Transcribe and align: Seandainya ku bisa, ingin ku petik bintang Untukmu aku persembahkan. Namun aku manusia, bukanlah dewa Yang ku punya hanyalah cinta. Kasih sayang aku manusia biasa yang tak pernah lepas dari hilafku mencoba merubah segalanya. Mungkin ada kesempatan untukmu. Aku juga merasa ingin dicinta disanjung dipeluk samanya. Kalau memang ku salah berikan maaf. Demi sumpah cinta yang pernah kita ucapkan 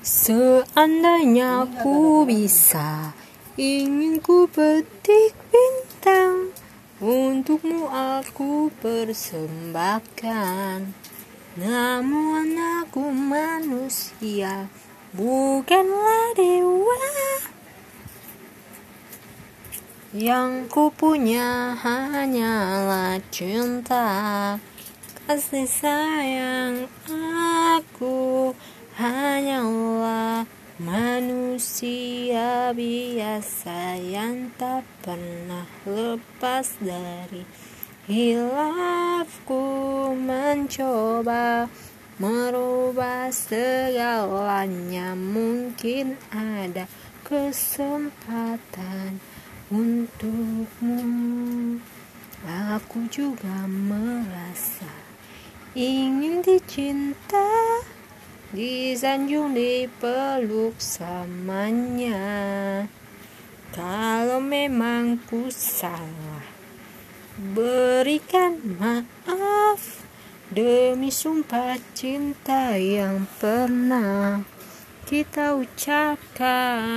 Seandainya 0.00 1.68
ku 1.84 2.24
bisa, 2.24 3.12
ingin 3.60 4.24
ku 4.24 4.48
petik 4.48 5.36
bintang 5.52 6.56
Untukmu 7.00 7.88
aku 7.88 8.68
persembahkan. 8.84 10.92
Namun 11.56 12.52
aku 12.84 13.08
manusia, 13.08 14.68
bukanlah 15.16 16.36
dewa 16.36 17.00
Yang 20.12 20.68
ku 20.68 20.92
punya 20.92 21.72
hanyalah 21.80 23.16
cinta. 23.32 24.60
Kasih 25.24 25.64
sayang 25.64 26.84
aku 27.08 28.09
manusia 31.60 32.72
biasa 32.72 34.00
yang 34.00 34.48
tak 34.56 34.80
pernah 35.04 35.68
lepas 35.84 36.72
dari 36.80 37.44
hilafku 38.08 39.60
mencoba 40.16 41.68
merubah 42.16 43.28
segalanya. 43.28 45.12
Mungkin 45.12 46.16
ada 46.32 46.88
kesempatan 47.28 49.20
untukmu. 49.68 50.96
Aku 52.72 53.04
juga 53.12 53.68
merasa 53.68 54.88
ingin 55.76 56.40
dicinta 56.40 57.52
disanjung 58.50 59.54
dipeluk 59.54 60.78
samanya. 60.82 62.18
Kalau 63.70 64.42
memang 64.42 65.22
ku 65.30 65.46
salah 65.50 66.42
berikan 67.40 68.58
maaf. 68.76 70.04
Demi 70.50 71.14
sumpah 71.14 71.78
cinta 71.94 72.74
yang 72.74 73.22
pernah 73.38 74.42
kita 75.06 75.54
ucapkan 75.54 76.90